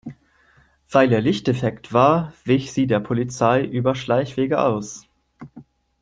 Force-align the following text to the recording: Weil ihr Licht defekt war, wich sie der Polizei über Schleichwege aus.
Weil 0.89 1.11
ihr 1.11 1.21
Licht 1.21 1.45
defekt 1.45 1.93
war, 1.93 2.33
wich 2.43 2.73
sie 2.73 2.87
der 2.87 2.99
Polizei 2.99 3.63
über 3.63 3.93
Schleichwege 3.93 4.59
aus. 4.59 5.05